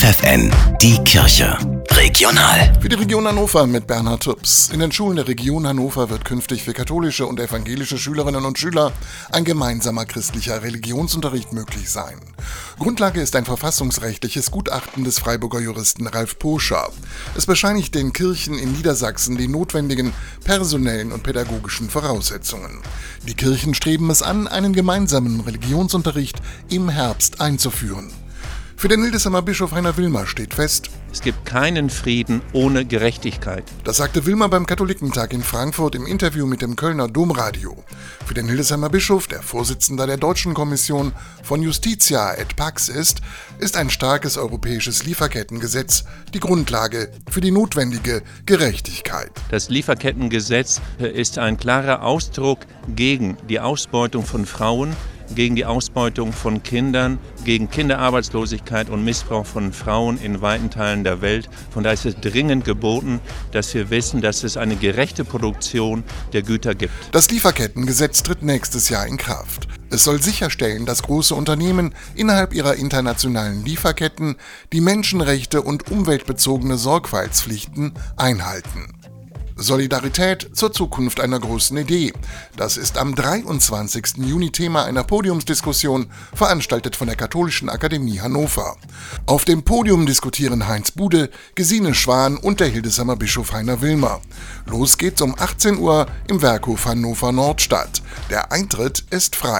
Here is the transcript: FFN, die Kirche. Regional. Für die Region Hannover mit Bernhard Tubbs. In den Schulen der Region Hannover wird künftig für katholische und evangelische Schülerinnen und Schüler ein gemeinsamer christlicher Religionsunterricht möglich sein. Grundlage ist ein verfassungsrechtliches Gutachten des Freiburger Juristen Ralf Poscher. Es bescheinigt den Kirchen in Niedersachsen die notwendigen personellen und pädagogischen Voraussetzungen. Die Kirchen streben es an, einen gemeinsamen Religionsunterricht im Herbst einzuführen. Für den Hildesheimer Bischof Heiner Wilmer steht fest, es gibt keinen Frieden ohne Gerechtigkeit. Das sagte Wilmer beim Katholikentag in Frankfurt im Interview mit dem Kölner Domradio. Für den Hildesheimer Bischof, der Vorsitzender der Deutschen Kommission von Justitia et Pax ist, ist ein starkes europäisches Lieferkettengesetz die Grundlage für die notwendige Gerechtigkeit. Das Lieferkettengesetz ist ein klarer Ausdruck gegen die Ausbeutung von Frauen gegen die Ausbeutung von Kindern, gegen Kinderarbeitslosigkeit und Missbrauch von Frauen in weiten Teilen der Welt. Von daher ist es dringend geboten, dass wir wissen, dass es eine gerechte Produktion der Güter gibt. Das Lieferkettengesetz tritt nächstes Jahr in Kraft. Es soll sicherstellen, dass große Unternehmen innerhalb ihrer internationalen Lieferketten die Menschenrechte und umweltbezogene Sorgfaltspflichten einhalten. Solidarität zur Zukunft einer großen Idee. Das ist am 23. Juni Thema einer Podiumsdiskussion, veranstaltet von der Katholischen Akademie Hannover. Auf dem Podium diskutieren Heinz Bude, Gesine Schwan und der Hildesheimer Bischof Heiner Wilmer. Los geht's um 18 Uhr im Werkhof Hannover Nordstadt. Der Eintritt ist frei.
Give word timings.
FFN, 0.00 0.50
die 0.80 0.96
Kirche. 1.04 1.58
Regional. 1.90 2.72
Für 2.80 2.88
die 2.88 2.96
Region 2.96 3.28
Hannover 3.28 3.66
mit 3.66 3.86
Bernhard 3.86 4.22
Tubbs. 4.22 4.70
In 4.72 4.80
den 4.80 4.90
Schulen 4.90 5.16
der 5.16 5.28
Region 5.28 5.66
Hannover 5.66 6.08
wird 6.08 6.24
künftig 6.24 6.62
für 6.62 6.72
katholische 6.72 7.26
und 7.26 7.38
evangelische 7.38 7.98
Schülerinnen 7.98 8.46
und 8.46 8.58
Schüler 8.58 8.92
ein 9.30 9.44
gemeinsamer 9.44 10.06
christlicher 10.06 10.62
Religionsunterricht 10.62 11.52
möglich 11.52 11.90
sein. 11.90 12.18
Grundlage 12.78 13.20
ist 13.20 13.36
ein 13.36 13.44
verfassungsrechtliches 13.44 14.50
Gutachten 14.50 15.04
des 15.04 15.18
Freiburger 15.18 15.60
Juristen 15.60 16.06
Ralf 16.06 16.38
Poscher. 16.38 16.88
Es 17.36 17.44
bescheinigt 17.44 17.94
den 17.94 18.14
Kirchen 18.14 18.58
in 18.58 18.72
Niedersachsen 18.72 19.36
die 19.36 19.48
notwendigen 19.48 20.14
personellen 20.44 21.12
und 21.12 21.24
pädagogischen 21.24 21.90
Voraussetzungen. 21.90 22.80
Die 23.28 23.34
Kirchen 23.34 23.74
streben 23.74 24.08
es 24.08 24.22
an, 24.22 24.48
einen 24.48 24.72
gemeinsamen 24.72 25.40
Religionsunterricht 25.40 26.38
im 26.70 26.88
Herbst 26.88 27.42
einzuführen. 27.42 28.10
Für 28.80 28.88
den 28.88 29.02
Hildesheimer 29.02 29.42
Bischof 29.42 29.72
Heiner 29.72 29.98
Wilmer 29.98 30.26
steht 30.26 30.54
fest, 30.54 30.88
es 31.12 31.20
gibt 31.20 31.44
keinen 31.44 31.90
Frieden 31.90 32.40
ohne 32.54 32.86
Gerechtigkeit. 32.86 33.64
Das 33.84 33.98
sagte 33.98 34.24
Wilmer 34.24 34.48
beim 34.48 34.64
Katholikentag 34.64 35.34
in 35.34 35.42
Frankfurt 35.42 35.96
im 35.96 36.06
Interview 36.06 36.46
mit 36.46 36.62
dem 36.62 36.76
Kölner 36.76 37.06
Domradio. 37.06 37.76
Für 38.24 38.32
den 38.32 38.48
Hildesheimer 38.48 38.88
Bischof, 38.88 39.26
der 39.26 39.42
Vorsitzender 39.42 40.06
der 40.06 40.16
Deutschen 40.16 40.54
Kommission 40.54 41.12
von 41.42 41.60
Justitia 41.60 42.32
et 42.32 42.56
Pax 42.56 42.88
ist, 42.88 43.20
ist 43.58 43.76
ein 43.76 43.90
starkes 43.90 44.38
europäisches 44.38 45.04
Lieferkettengesetz 45.04 46.04
die 46.32 46.40
Grundlage 46.40 47.12
für 47.30 47.42
die 47.42 47.50
notwendige 47.50 48.22
Gerechtigkeit. 48.46 49.30
Das 49.50 49.68
Lieferkettengesetz 49.68 50.80
ist 50.98 51.36
ein 51.36 51.58
klarer 51.58 52.02
Ausdruck 52.02 52.60
gegen 52.88 53.36
die 53.46 53.60
Ausbeutung 53.60 54.24
von 54.24 54.46
Frauen 54.46 54.96
gegen 55.34 55.56
die 55.56 55.64
Ausbeutung 55.64 56.32
von 56.32 56.62
Kindern, 56.62 57.18
gegen 57.44 57.70
Kinderarbeitslosigkeit 57.70 58.90
und 58.90 59.04
Missbrauch 59.04 59.46
von 59.46 59.72
Frauen 59.72 60.20
in 60.20 60.40
weiten 60.40 60.70
Teilen 60.70 61.04
der 61.04 61.20
Welt. 61.22 61.48
Von 61.70 61.82
daher 61.82 61.94
ist 61.94 62.06
es 62.06 62.16
dringend 62.16 62.64
geboten, 62.64 63.20
dass 63.52 63.72
wir 63.74 63.90
wissen, 63.90 64.20
dass 64.20 64.44
es 64.44 64.56
eine 64.56 64.76
gerechte 64.76 65.24
Produktion 65.24 66.04
der 66.32 66.42
Güter 66.42 66.74
gibt. 66.74 66.92
Das 67.12 67.30
Lieferkettengesetz 67.30 68.22
tritt 68.22 68.42
nächstes 68.42 68.88
Jahr 68.88 69.06
in 69.06 69.16
Kraft. 69.16 69.68
Es 69.90 70.04
soll 70.04 70.22
sicherstellen, 70.22 70.86
dass 70.86 71.02
große 71.02 71.34
Unternehmen 71.34 71.94
innerhalb 72.14 72.54
ihrer 72.54 72.76
internationalen 72.76 73.64
Lieferketten 73.64 74.36
die 74.72 74.80
Menschenrechte 74.80 75.62
und 75.62 75.90
umweltbezogene 75.90 76.76
Sorgfaltspflichten 76.76 77.92
einhalten. 78.16 78.94
Solidarität 79.60 80.50
zur 80.54 80.72
Zukunft 80.72 81.20
einer 81.20 81.38
großen 81.38 81.76
Idee. 81.76 82.12
Das 82.56 82.78
ist 82.78 82.96
am 82.96 83.14
23. 83.14 84.16
Juni 84.16 84.50
Thema 84.50 84.84
einer 84.84 85.04
Podiumsdiskussion, 85.04 86.10
veranstaltet 86.34 86.96
von 86.96 87.06
der 87.06 87.16
Katholischen 87.16 87.68
Akademie 87.68 88.20
Hannover. 88.20 88.76
Auf 89.26 89.44
dem 89.44 89.62
Podium 89.62 90.06
diskutieren 90.06 90.66
Heinz 90.66 90.90
Bude, 90.90 91.30
Gesine 91.54 91.94
Schwan 91.94 92.38
und 92.38 92.60
der 92.60 92.68
Hildesheimer 92.68 93.16
Bischof 93.16 93.52
Heiner 93.52 93.82
Wilmer. 93.82 94.20
Los 94.66 94.96
geht's 94.96 95.20
um 95.20 95.34
18 95.38 95.78
Uhr 95.78 96.06
im 96.28 96.40
Werkhof 96.40 96.86
Hannover 96.86 97.30
Nordstadt. 97.30 98.02
Der 98.30 98.52
Eintritt 98.52 99.04
ist 99.10 99.36
frei. 99.36 99.58